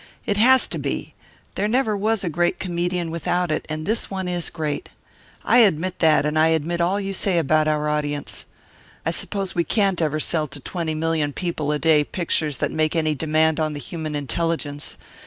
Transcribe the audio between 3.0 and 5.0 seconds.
without it, and this one is great.